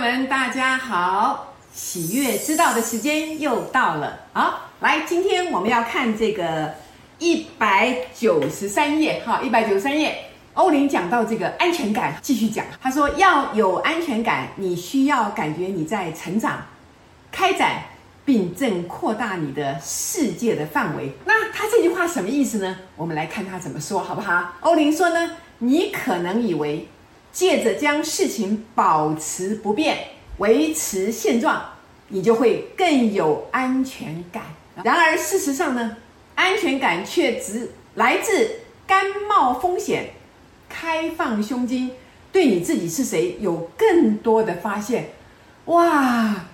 [0.00, 1.52] 们，大家好！
[1.74, 4.20] 喜悦之道的时间又到了。
[4.32, 6.74] 好，来，今天我们要看这个
[7.18, 12.64] 一百九十三页，哈，一百九十三页，欧林讲到这个安全感，继续讲。
[12.80, 16.62] 他说，要有安全感，你需要感觉你在成长、
[17.30, 17.82] 开展，
[18.24, 21.12] 并正扩大你的世界的范围。
[21.26, 22.74] 那他这句话什么意思呢？
[22.96, 24.54] 我们来看他怎么说，好不好？
[24.60, 26.88] 欧林说呢，你可能以为。
[27.32, 29.98] 借着将事情保持不变、
[30.38, 31.62] 维持现状，
[32.08, 34.42] 你就会更有安全感。
[34.82, 35.96] 然而，事实上呢，
[36.34, 38.50] 安全感却只来自
[38.86, 40.10] 甘冒风险、
[40.68, 41.90] 开放胸襟，
[42.32, 45.10] 对你自己是谁有更多的发现。
[45.66, 46.46] 哇，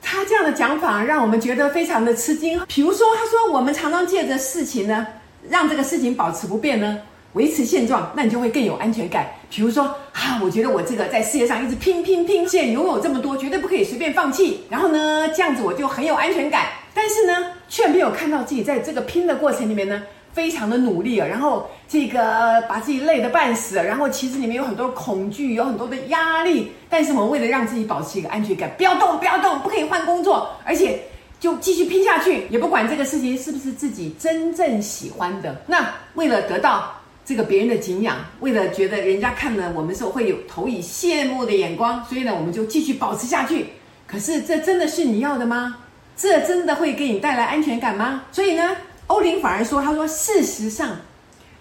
[0.00, 2.60] 他这样的讲法让我们觉得非常的吃惊。
[2.66, 5.06] 比如说，他说我们常常借着事情呢，
[5.48, 6.98] 让这个事情保持不变呢。
[7.34, 9.28] 维持现状，那你就会更有安全感。
[9.50, 14.60] 比如说啊，我觉得我这个在事业上一直拼拼拼，现在拥有这么多，绝对不可以随便放弃。
[14.68, 16.66] 然后呢，这样子我就很有安全感。
[16.92, 20.02] 但是呢，却没有看到自己在这个拼的过程里面呢，
[20.34, 21.26] 非常的努力啊。
[21.28, 26.72] 然后这个把自己累得半死，然后其实里面有很多恐惧，有很多的压力。
[26.90, 31.00] 但是我们为了让自己保持一个安全感，不要动，不要动，不可以换工作，而且
[31.38, 35.62] 就继续拼下去，也不管这个事情是不是自己真正喜欢的。
[35.64, 36.92] 那为了得到。
[37.28, 43.66] 这个别人的敬仰，为了觉得人家看了我们时候会有投以羡慕的眼光，所以呢，我们就继续保持下去。
[44.06, 45.76] 可是，这真的是你要的吗？
[46.16, 48.24] 这真的会给你带来安全感吗？
[48.32, 48.74] 所以呢，
[49.08, 50.96] 欧林反而说：“他说，事实上，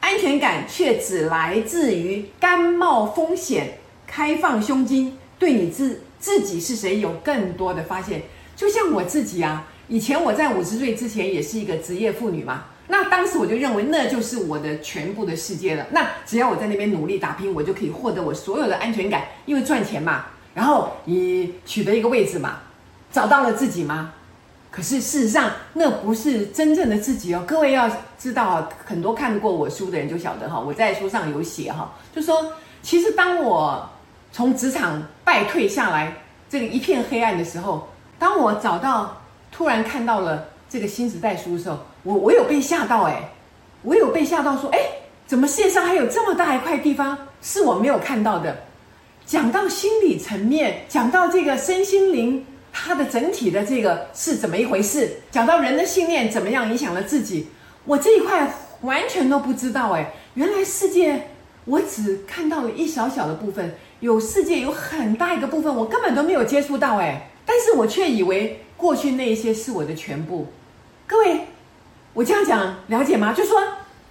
[0.00, 8.20] 安全感却只来自于甘冒风险、开放胸襟，对你自自己是谁有更多的发现。
[8.54, 12.64] 就像我自己啊，以前我在五十岁之前也是一个职业妇女嘛。”
[13.08, 15.86] 当时我就认为那就是我的全部的世界了。
[15.90, 22.58] 那只要我在那边努力打拼，我就可以获得我所有的安全感，因为赚钱嘛，然后你取得一个位置嘛，
[23.10, 24.12] 找到了自己嘛。
[24.70, 27.44] 可是事实上，那不是真正的自己哦。
[27.46, 33.88] 各位要知道，很多看过我书的人就晓得哈，我在书上有写哈，就说其实当我
[34.32, 36.12] 从职场败退下来，
[36.48, 37.88] 这个一片黑暗的时候，
[38.18, 40.48] 当我找到，突然看到了。
[40.74, 43.30] 这个新时代书的时候，我我有被吓到哎，
[43.82, 44.80] 我有被吓到说哎，
[45.24, 48.56] 怎么世界上还有这么大一块地方是我没有看到的？
[49.24, 55.12] 讲到心理层面，讲到这个身心灵，它的整体的这个是怎么一回事？
[55.30, 57.46] 讲到人的信念怎么样影响了自己，
[57.84, 61.28] 我这一块完全都不知道哎，原来世界
[61.66, 70.48] 我只看到了一小小的部分，有世界有很大一个部分我根本都没有接触到哎，但是我却以为过去那一些是我的全部。
[71.06, 71.40] 各位，
[72.14, 73.34] 我这样讲了解吗？
[73.34, 73.60] 就说，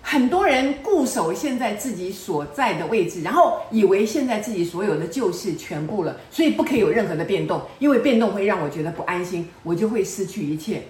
[0.00, 10.84] 很多人固守现在自己所在的位置，然后以为现在自己所有的就是全部了，所以不可以有任何的变动，因为变动会让我觉得不安心，我就会失去一切。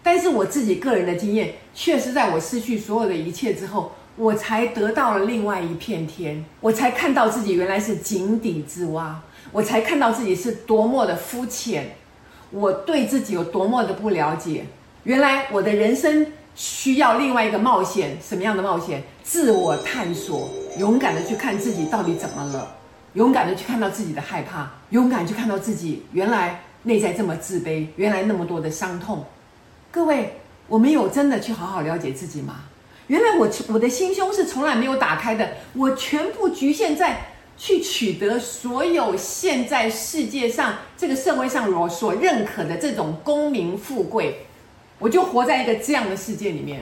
[0.00, 9.20] 但是我自己个人的经验，确实在我失去所有的一切之后，我才得到了另外一片天，我才看到自己原来是井底之蛙，
[9.50, 11.96] 我才看到自己是多么的肤浅，
[12.52, 14.66] 我对自己有多么的不了解。
[15.04, 16.24] 原来我的人生
[16.54, 19.02] 需要另外一个冒险，什么样的冒险？
[19.24, 20.48] 自我探索，
[20.78, 22.76] 勇敢的去看自己到底怎么了，
[23.14, 29.24] 勇敢的去看到自己的害怕，勇敢去看到自己原来内在这么自卑，原来那么多的伤痛。
[29.90, 30.36] 各位，
[30.68, 32.60] 我没有真的去好好了解自己吗？
[33.08, 44.46] 原来我我的心胸是从来没有打开的，我全部局限在去取得所有现在世界上这个社会上我所认可的这种功名富贵。
[45.02, 46.80] 我就活在一个这样的世界里面，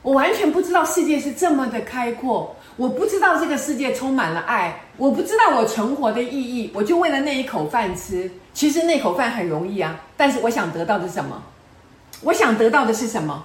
[0.00, 8.30] 我完全不知道世界是这么的开阔，我不知道这个世界充满了爱，我不知道我存活的意义，我就为了那一口饭吃。
[8.54, 11.42] 其实那口饭很容易啊，但是我想得到的是什么？
[12.22, 13.44] 我想得到的是什么？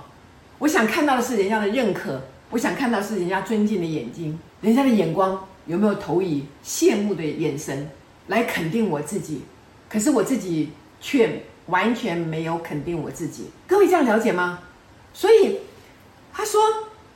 [0.58, 7.90] 我想看到的是人家的认可，我想看到的是人家尊敬的眼睛，人家的眼光有没有投以羡慕的眼神
[8.28, 9.42] 来肯定我自己？
[9.90, 10.70] 可是我自己
[11.02, 11.44] 却。
[11.68, 14.60] 完全没有肯定我自己，各位这样了解吗？
[15.16, 15.58] 所以
[16.32, 16.62] 他说，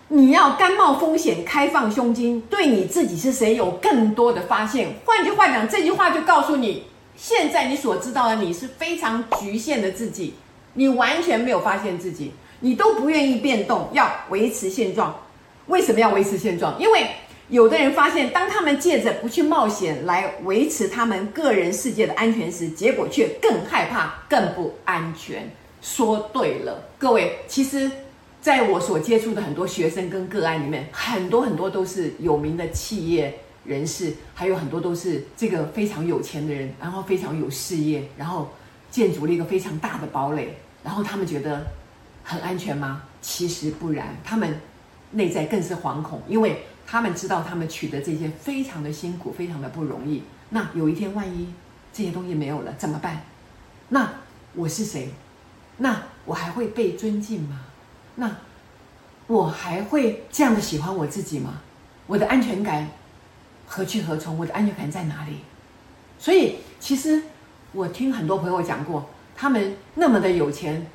[0.07, 4.95] 你要甘冒风险，开放胸襟，对你自己是谁有更多的发现。
[5.05, 10.33] 换句话讲，这句话就告诉你，现在你所知道的你是非常局限的自己，
[10.73, 12.31] 你完全没有发现自己，
[12.61, 15.15] 你都不愿意变动，要维持现状。
[15.67, 16.75] 为什么要维持现状？
[16.79, 17.07] 因为。
[17.49, 25.49] 有的人发现，当他们借着不去冒险来维持他们个人世界的安全时，结果却更害怕、更不安全。
[25.87, 27.89] 说对了，各位，其实
[28.41, 38.49] 在我所接触的很多学生跟个案里面，很多很多都是有名的企业、人士，还有很多都是这个非常有钱的人，然后非常有事业，然后
[38.91, 41.65] 建筑了一个非常大的堡垒，然后他们觉得
[42.21, 43.03] 很安全吗？
[43.21, 44.59] 其实不然，他们
[45.11, 50.21] 内在更是惶恐，因为他们知道他们取得这些非常的辛苦，非常的不容易。
[50.49, 51.47] 那有一天万一
[51.93, 53.23] 这些东西没有了怎么办？
[53.87, 54.11] 那
[54.53, 55.09] 我是谁？
[55.77, 57.61] 那我还会被尊敬吗？
[58.15, 58.35] 那
[59.27, 61.61] 我还会这样的喜欢我自己吗？
[62.07, 62.89] 我的安全感
[63.67, 64.37] 何去何从？
[64.37, 65.37] 我的安全感在哪里？
[66.17, 67.21] 所以，其实
[67.73, 70.87] 我听很多朋友讲过，他们那么的有钱，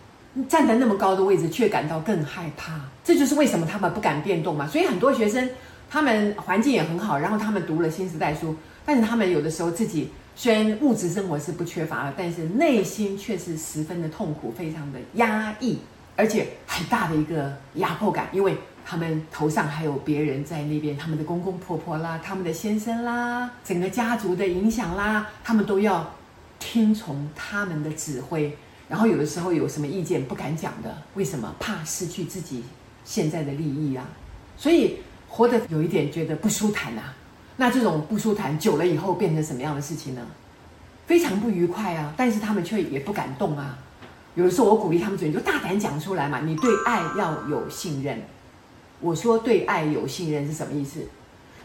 [0.49, 2.81] 站在那么高的位置，却感到更害怕。
[3.05, 4.67] 这就是为什么他们不敢变动嘛。
[4.67, 5.49] 所以，很多学生
[5.89, 10.11] 他们环境也很好，然后他们读了新时代书，但是他们有的时候自己。
[10.35, 15.79] 虽然物质生活是不缺乏的，但是内心却是十分的痛苦，非常的压抑，
[16.17, 26.11] 而且很大的一个压迫感，因为他们头上还有别人在那边，他们的公公婆婆啦，他们的先生啦，整个家族的影响啦，他们都要
[26.59, 28.57] 听从他们的指挥，
[28.89, 31.55] 然后有的时候有什么意见不敢讲的，为什么？
[31.61, 32.65] 怕失去自己
[33.05, 34.09] 现在的利益啊，
[34.57, 34.97] 所以
[35.29, 37.15] 活得有一点觉得不舒坦啊。
[37.63, 40.21] 那这种不舒坦久了以后变成什么样的事情呢？
[41.07, 42.13] 非常不愉快啊！
[42.17, 43.79] 但是他们却也不敢动啊。
[44.35, 46.41] 有的时候我鼓励他们，你就大胆讲出来嘛。
[46.41, 48.21] 你对爱要有信任。
[48.99, 51.07] 我说对爱有信任是什么意思？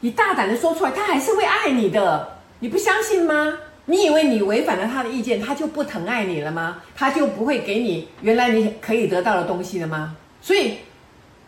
[0.02, 2.38] 你大胆的说出来，他还是会爱你的。
[2.60, 3.58] 你不相信吗？
[3.86, 6.78] 你以为你违反了他的意见，他就不疼爱你了吗？
[6.96, 10.16] 他就不会给你原来你可以得到的东西了吗？
[10.44, 10.78] 所以，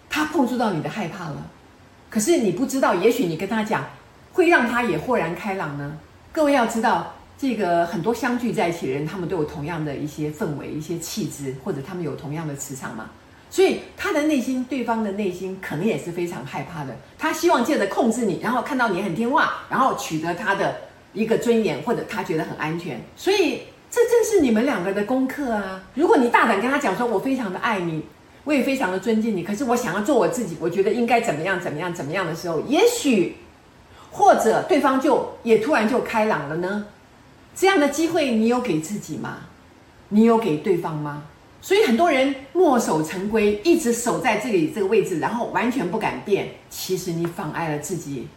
[0.10, 1.52] 他碰触到你的害怕了。
[2.10, 3.86] 可是你不知道，也许你跟他讲。
[4.32, 5.98] 会让他也豁然开朗呢？
[6.32, 13.10] 各位要知道，这个很多相聚在一起的人，他们都有同样的一些氛围、一些气质，或者他们有同样的磁场嘛。
[13.50, 16.96] 所以他的内心，对方的内心可能也是非常害怕的。
[17.18, 20.76] 他希望借着控制你，然后看到你很听话，然后取得他的
[21.14, 23.02] 一个尊严，或者他觉得很安全。
[23.16, 25.82] 所以这正是你们两个的功课啊！
[25.96, 28.04] 如果你大胆跟他讲说，我非常的爱你，
[28.44, 33.36] 我也非常的尊敬你，可是我想要做我自己，我觉得应该怎么样怎么样怎么样的时候，也许。
[34.12, 36.86] 或者对方就也突然就开朗了呢？
[37.56, 39.38] 这样的机会你有给自己吗？
[40.10, 41.24] 你有给对方吗？
[41.62, 46.50] 所以很多人墨守成规，一直守在这里这个位置，然后完全不敢变。
[46.70, 48.30] 其实你妨碍了自己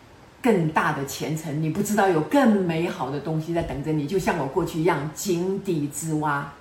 [0.42, 1.62] 更大的前程。
[1.62, 6.52] 你不知道有更美好的东西在等着你，就像我过去一样，井底之蛙。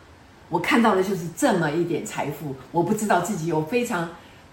[0.49, 4.07] 我看到的就是这么一点财富，我不知道自己有非常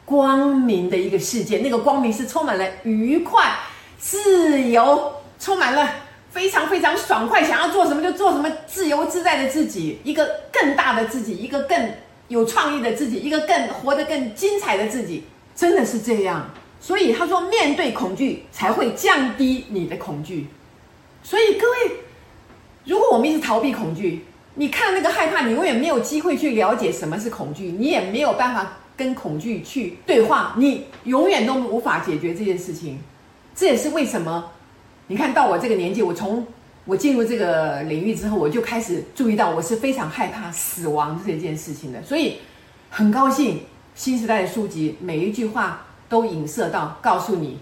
[0.06, 1.58] 光明的一个世界。
[1.58, 3.52] 那个光明是充满了愉快。
[3.98, 5.90] 自由充满了
[6.30, 11.92] 非常非常爽快，想要做什么就做什么，自由自在的自己，一个更大的自己，一个更
[12.28, 15.24] 有创意的自己，一个更活得更精彩的自己，
[15.56, 16.48] 真的是这样。
[16.80, 20.46] 所以他说，面对恐惧才会降低你的恐惧。
[21.22, 21.96] 所以各位，
[22.84, 24.24] 如果我们一直逃避恐惧，
[24.54, 33.00] 你看那个害怕，你永远没有机会去了解什么是恐惧，你也没有办法跟恐惧去对话，你永远都无法解决这件事情。
[33.58, 34.52] 这也是为什么，
[35.08, 36.46] 你看到我这个年纪，我从
[36.84, 42.00] 我进入这个领域之后，我就开始注意到我是非常害怕死亡这件事情的。
[42.04, 42.36] 所以
[42.88, 43.62] 很高兴
[43.96, 47.58] 新时代的书籍每一句话都影射到，告诉你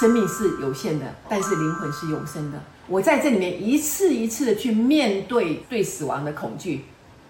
[0.00, 2.58] 生命是有限的，但是灵魂是永生的。
[2.88, 6.86] 我在这里面一次一次的去面对对死亡的恐惧。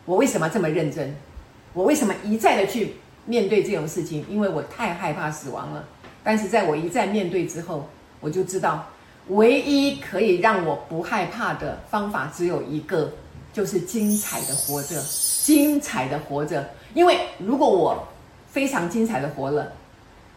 [0.06, 1.14] 我为什么这么认真？
[1.74, 2.94] 我为什么一再的去
[3.26, 4.24] 面对这种事情？
[4.30, 5.84] 因为我太害怕死亡了。
[6.24, 7.88] 但是在我一再面对之后，
[8.26, 8.84] 我就知道，
[9.28, 13.12] 唯一可以让我不害怕的方法只有一个，
[13.52, 15.00] 就是精彩的活着，
[15.44, 16.68] 精彩的活着。
[16.92, 18.04] 因为如果我
[18.48, 19.72] 非常精彩的活了，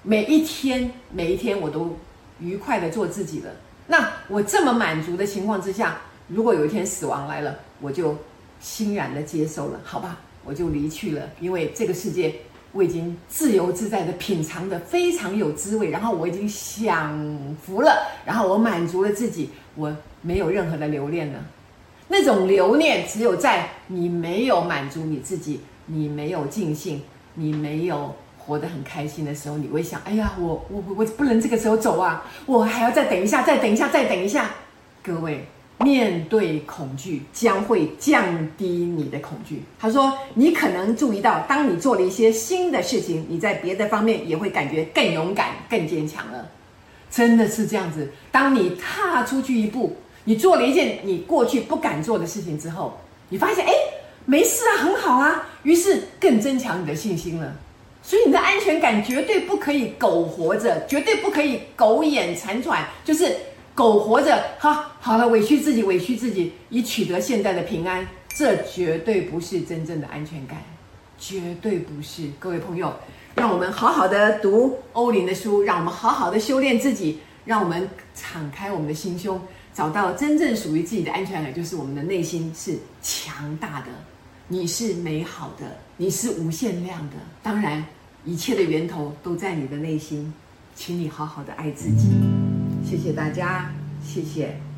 [0.03, 1.97] 每一天每一天我都
[2.39, 3.49] 愉快的做自己了，
[3.87, 8.15] 那我这么满足的情况之下，如果有一天死亡来了，我就
[8.59, 12.35] 欣然的接受了，好吧，我就离去了，因为这个世界。
[12.71, 17.17] 我已经自由自在的品尝的非常有滋味，然后我已经享
[17.65, 21.39] 福了，然后我满足了自己，我没有任何的留恋了。
[22.07, 27.01] 那种留恋只有在你没有满足你自己，你没有尽兴，
[27.33, 34.51] 你没有活得很开心的时候，你会想：哎呀，我我我不能这个时候走啊，我还要再等一下，再等一下，再等一下。
[35.03, 35.47] 各位。
[35.79, 38.25] 面对恐惧将会降
[38.57, 39.63] 低你的恐惧。
[39.79, 46.45] 他说：“你可能注意到，当你做了一些新的事情，你在别的方面也会感觉更勇敢、更坚强了。
[47.09, 48.11] 真的是这样子。
[48.29, 49.95] 当你踏出去一步，
[50.25, 53.71] 你做了一件你过去不敢做的事情之后，你发现，哎，
[54.25, 55.47] 没事啊，很好啊。
[55.63, 57.55] 于是更增强你的信心了。
[58.03, 63.33] 所以你的安全感绝对不可以苟活着，绝对不可以苟延残喘，就是。”
[63.79, 70.57] 苟活着，哈，好了，委屈自己，委屈自己，以取得现在的平安，这绝对不是真正的安全感，
[71.17, 72.29] 绝对不是。
[72.39, 72.93] 各位朋友，
[73.35, 79.39] 让我们好好的读欧林的书，让我们好好的修炼自己，让我们敞开我们的心胸，
[79.73, 83.87] 找到真正属于自己的安全感，就是我们的内心是强大的，
[84.49, 87.15] 你是美好的，你是无限量的。
[87.41, 87.85] 当然，
[88.25, 90.33] 一切的源头都在你的内心。
[90.75, 92.07] 请你好好的爱自己，
[92.89, 93.71] 谢谢大家，
[94.03, 94.68] 谢谢。